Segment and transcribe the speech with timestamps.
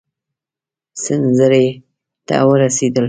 [1.03, 1.65] سنځري
[2.27, 2.99] ته ورسېدلو.